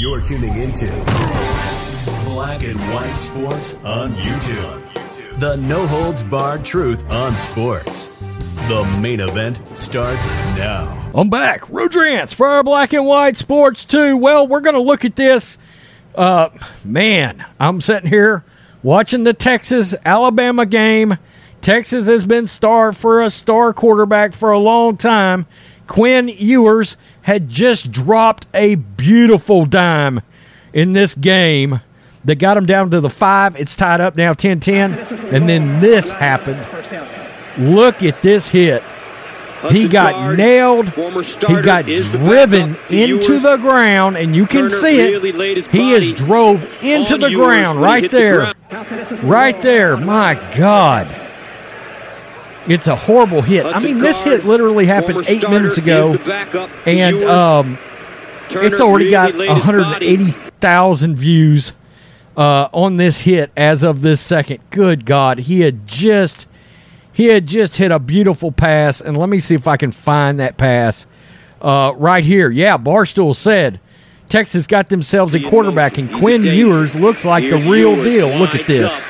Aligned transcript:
You're 0.00 0.22
tuning 0.22 0.56
into 0.56 0.86
Black 2.24 2.62
and 2.62 2.80
White 2.90 3.12
Sports 3.12 3.74
on 3.84 4.14
YouTube. 4.14 5.38
The 5.38 5.56
no 5.56 5.86
holds 5.86 6.22
barred 6.22 6.64
truth 6.64 7.04
on 7.10 7.36
sports. 7.36 8.06
The 8.68 8.82
main 8.98 9.20
event 9.20 9.60
starts 9.76 10.26
now. 10.56 11.10
I'm 11.14 11.28
back. 11.28 11.68
Rodrance 11.68 12.32
for 12.32 12.48
our 12.48 12.62
Black 12.62 12.94
and 12.94 13.04
White 13.04 13.36
Sports 13.36 13.84
2. 13.84 14.16
Well, 14.16 14.46
we're 14.46 14.62
going 14.62 14.74
to 14.74 14.80
look 14.80 15.04
at 15.04 15.16
this. 15.16 15.58
Uh, 16.14 16.48
man, 16.82 17.44
I'm 17.60 17.82
sitting 17.82 18.08
here 18.08 18.42
watching 18.82 19.24
the 19.24 19.34
Texas 19.34 19.94
Alabama 20.06 20.64
game. 20.64 21.18
Texas 21.60 22.06
has 22.06 22.24
been 22.24 22.46
starved 22.46 22.96
for 22.96 23.20
a 23.20 23.28
star 23.28 23.74
quarterback 23.74 24.32
for 24.32 24.50
a 24.50 24.58
long 24.58 24.96
time. 24.96 25.44
Quinn 25.90 26.28
Ewers 26.28 26.96
had 27.22 27.48
just 27.48 27.90
dropped 27.90 28.46
a 28.54 28.76
beautiful 28.76 29.66
dime 29.66 30.20
in 30.72 30.92
this 30.92 31.16
game 31.16 31.80
that 32.24 32.36
got 32.36 32.56
him 32.56 32.64
down 32.64 32.92
to 32.92 33.00
the 33.00 33.10
five. 33.10 33.56
It's 33.56 33.74
tied 33.74 34.00
up 34.00 34.14
now 34.14 34.32
10 34.32 34.60
10. 34.60 34.94
And 35.34 35.48
then 35.48 35.80
this 35.80 36.12
happened. 36.12 36.64
Look 37.58 38.04
at 38.04 38.22
this 38.22 38.48
hit. 38.48 38.84
He 39.72 39.88
got 39.88 40.36
nailed. 40.36 40.90
He 40.90 41.60
got 41.60 41.86
driven 41.86 42.76
into 42.88 43.40
the 43.40 43.56
ground, 43.56 44.16
and 44.16 44.36
you 44.36 44.46
can 44.46 44.68
see 44.68 45.00
it. 45.00 45.66
He 45.72 45.92
is 45.92 46.12
drove 46.12 46.62
into 46.84 47.18
the 47.18 47.30
ground 47.30 47.82
right 47.82 48.08
there. 48.08 48.54
Right 49.24 49.60
there. 49.60 49.96
My 49.96 50.34
God. 50.56 51.19
It's 52.68 52.88
a 52.88 52.96
horrible 52.96 53.42
hit. 53.42 53.64
I 53.64 53.78
mean, 53.80 53.98
this 53.98 54.22
hit 54.22 54.44
literally 54.44 54.86
happened 54.86 55.24
eight 55.28 55.48
minutes 55.48 55.78
ago, 55.78 56.16
and 56.86 57.22
um, 57.22 57.78
it's 58.50 58.80
already 58.80 59.10
got 59.10 59.34
180,000 59.34 61.16
views 61.16 61.72
uh, 62.36 62.68
on 62.72 62.96
this 62.96 63.20
hit 63.20 63.50
as 63.56 63.82
of 63.82 64.02
this 64.02 64.20
second. 64.20 64.60
Good 64.70 65.06
God, 65.06 65.38
he 65.38 65.60
had 65.60 65.86
just 65.86 66.46
he 67.12 67.26
had 67.26 67.46
just 67.46 67.76
hit 67.76 67.90
a 67.90 67.98
beautiful 67.98 68.52
pass, 68.52 69.00
and 69.00 69.16
let 69.16 69.28
me 69.28 69.38
see 69.38 69.54
if 69.54 69.66
I 69.66 69.76
can 69.76 69.90
find 69.90 70.38
that 70.38 70.56
pass 70.56 71.06
uh, 71.62 71.92
right 71.96 72.24
here. 72.24 72.50
Yeah, 72.50 72.76
Barstool 72.76 73.34
said 73.34 73.80
Texas 74.28 74.66
got 74.66 74.90
themselves 74.90 75.34
a 75.34 75.40
quarterback, 75.40 75.98
and 75.98 76.12
Quinn 76.12 76.42
Ewers 76.42 76.94
looks 76.94 77.24
like 77.24 77.48
the 77.50 77.56
real 77.56 77.96
deal. 77.96 78.28
Look 78.28 78.54
at 78.54 78.66
this. 78.66 79.02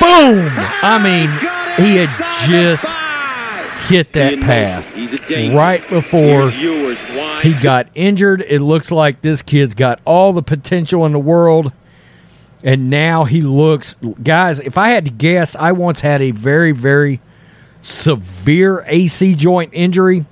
Boom! 0.00 0.48
I 0.82 0.98
mean 1.02 1.61
he 1.76 1.96
had 1.96 2.08
just 2.48 2.84
hit 3.88 4.12
that 4.12 4.40
pass 4.40 4.96
right 5.54 5.86
before 5.88 6.50
he 6.50 7.54
got 7.62 7.88
injured. 7.94 8.44
It 8.46 8.60
looks 8.60 8.90
like 8.90 9.22
this 9.22 9.42
kid's 9.42 9.74
got 9.74 10.00
all 10.04 10.32
the 10.32 10.42
potential 10.42 11.04
in 11.06 11.12
the 11.12 11.18
world. 11.18 11.72
And 12.64 12.90
now 12.90 13.24
he 13.24 13.40
looks, 13.40 13.96
guys, 14.22 14.60
if 14.60 14.78
I 14.78 14.90
had 14.90 15.06
to 15.06 15.10
guess, 15.10 15.56
I 15.56 15.72
once 15.72 16.00
had 16.00 16.22
a 16.22 16.30
very, 16.30 16.70
very 16.70 17.20
severe 17.80 18.84
AC 18.86 19.34
joint 19.34 19.70
injury 19.72 20.24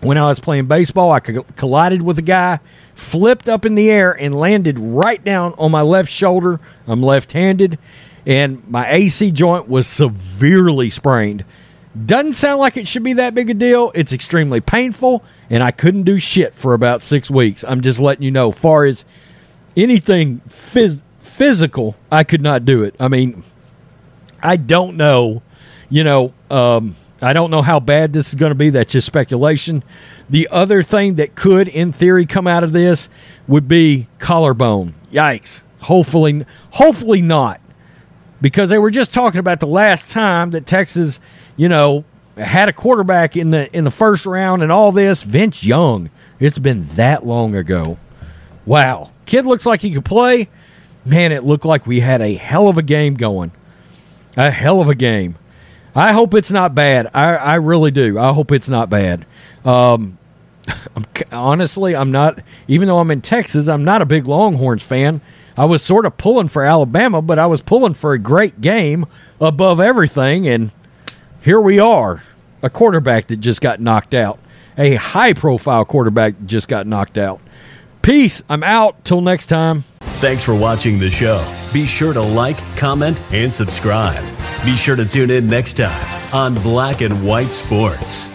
when 0.00 0.18
I 0.18 0.24
was 0.24 0.40
playing 0.40 0.66
baseball. 0.66 1.12
I 1.12 1.20
collided 1.20 2.02
with 2.02 2.18
a 2.18 2.22
guy, 2.22 2.58
flipped 2.96 3.48
up 3.48 3.64
in 3.64 3.76
the 3.76 3.88
air, 3.88 4.10
and 4.10 4.34
landed 4.34 4.80
right 4.80 5.22
down 5.22 5.54
on 5.58 5.70
my 5.70 5.82
left 5.82 6.10
shoulder. 6.10 6.58
I'm 6.88 7.02
left 7.02 7.32
handed 7.32 7.78
and 8.26 8.66
my 8.68 8.90
AC 8.90 9.30
joint 9.30 9.68
was 9.68 9.86
severely 9.86 10.90
sprained. 10.90 11.44
Doesn't 12.06 12.34
sound 12.34 12.60
like 12.60 12.76
it 12.76 12.86
should 12.86 13.02
be 13.02 13.14
that 13.14 13.34
big 13.34 13.50
a 13.50 13.54
deal. 13.54 13.90
It's 13.94 14.12
extremely 14.12 14.60
painful, 14.60 15.24
and 15.48 15.62
I 15.62 15.72
couldn't 15.72 16.04
do 16.04 16.18
shit 16.18 16.54
for 16.54 16.74
about 16.74 17.02
six 17.02 17.30
weeks. 17.30 17.64
I'm 17.64 17.80
just 17.80 17.98
letting 17.98 18.22
you 18.22 18.30
know. 18.30 18.52
Far 18.52 18.84
as 18.84 19.04
anything 19.76 20.40
phys- 20.48 21.02
physical, 21.20 21.96
I 22.10 22.22
could 22.22 22.42
not 22.42 22.64
do 22.64 22.84
it. 22.84 22.94
I 23.00 23.08
mean, 23.08 23.42
I 24.42 24.56
don't 24.56 24.96
know. 24.96 25.42
You 25.88 26.04
know, 26.04 26.32
um, 26.48 26.94
I 27.20 27.32
don't 27.32 27.50
know 27.50 27.62
how 27.62 27.80
bad 27.80 28.12
this 28.12 28.28
is 28.28 28.34
going 28.36 28.50
to 28.50 28.54
be. 28.54 28.70
That's 28.70 28.92
just 28.92 29.06
speculation. 29.06 29.82
The 30.28 30.46
other 30.52 30.82
thing 30.82 31.16
that 31.16 31.34
could, 31.34 31.66
in 31.66 31.90
theory, 31.90 32.24
come 32.24 32.46
out 32.46 32.62
of 32.62 32.72
this 32.72 33.08
would 33.48 33.66
be 33.66 34.06
collarbone. 34.20 34.94
Yikes. 35.12 35.62
Hopefully, 35.80 36.44
hopefully 36.70 37.20
not 37.20 37.60
because 38.40 38.70
they 38.70 38.78
were 38.78 38.90
just 38.90 39.12
talking 39.12 39.40
about 39.40 39.60
the 39.60 39.66
last 39.66 40.10
time 40.10 40.50
that 40.50 40.66
Texas, 40.66 41.20
you 41.56 41.68
know, 41.68 42.04
had 42.36 42.68
a 42.68 42.72
quarterback 42.72 43.36
in 43.36 43.50
the 43.50 43.74
in 43.76 43.84
the 43.84 43.90
first 43.90 44.26
round 44.26 44.62
and 44.62 44.72
all 44.72 44.92
this. 44.92 45.22
Vince 45.22 45.62
Young. 45.62 46.10
It's 46.38 46.58
been 46.58 46.86
that 46.88 47.26
long 47.26 47.54
ago. 47.54 47.98
Wow, 48.64 49.10
kid 49.26 49.46
looks 49.46 49.66
like 49.66 49.80
he 49.80 49.90
could 49.92 50.04
play. 50.04 50.48
Man, 51.04 51.32
it 51.32 51.44
looked 51.44 51.64
like 51.64 51.86
we 51.86 52.00
had 52.00 52.20
a 52.20 52.34
hell 52.34 52.68
of 52.68 52.78
a 52.78 52.82
game 52.82 53.14
going. 53.14 53.52
A 54.36 54.50
hell 54.50 54.80
of 54.80 54.88
a 54.88 54.94
game. 54.94 55.36
I 55.94 56.12
hope 56.12 56.34
it's 56.34 56.50
not 56.50 56.74
bad. 56.74 57.08
I, 57.14 57.34
I 57.34 57.54
really 57.56 57.90
do. 57.90 58.18
I 58.18 58.32
hope 58.32 58.52
it's 58.52 58.68
not 58.68 58.90
bad. 58.90 59.26
Um, 59.64 60.18
I'm, 60.96 61.04
honestly, 61.32 61.96
I'm 61.96 62.12
not. 62.12 62.38
Even 62.68 62.88
though 62.88 62.98
I'm 62.98 63.10
in 63.10 63.22
Texas, 63.22 63.68
I'm 63.68 63.84
not 63.84 64.02
a 64.02 64.06
big 64.06 64.26
Longhorns 64.26 64.82
fan. 64.82 65.20
I 65.60 65.66
was 65.66 65.82
sort 65.82 66.06
of 66.06 66.16
pulling 66.16 66.48
for 66.48 66.64
Alabama, 66.64 67.20
but 67.20 67.38
I 67.38 67.44
was 67.44 67.60
pulling 67.60 67.92
for 67.92 68.14
a 68.14 68.18
great 68.18 68.62
game 68.62 69.04
above 69.42 69.78
everything. 69.78 70.48
And 70.48 70.70
here 71.42 71.60
we 71.60 71.78
are 71.78 72.22
a 72.62 72.70
quarterback 72.70 73.26
that 73.26 73.40
just 73.40 73.60
got 73.60 73.78
knocked 73.78 74.14
out, 74.14 74.38
a 74.78 74.94
high 74.94 75.34
profile 75.34 75.84
quarterback 75.84 76.42
just 76.46 76.66
got 76.66 76.86
knocked 76.86 77.18
out. 77.18 77.42
Peace. 78.00 78.42
I'm 78.48 78.62
out. 78.62 79.04
Till 79.04 79.20
next 79.20 79.46
time. 79.46 79.84
Thanks 80.22 80.42
for 80.42 80.54
watching 80.54 80.98
the 80.98 81.10
show. 81.10 81.46
Be 81.74 81.84
sure 81.84 82.14
to 82.14 82.22
like, 82.22 82.56
comment, 82.78 83.20
and 83.30 83.52
subscribe. 83.52 84.24
Be 84.64 84.76
sure 84.76 84.96
to 84.96 85.04
tune 85.04 85.30
in 85.30 85.46
next 85.46 85.74
time 85.74 86.34
on 86.34 86.54
Black 86.62 87.02
and 87.02 87.22
White 87.26 87.48
Sports. 87.48 88.30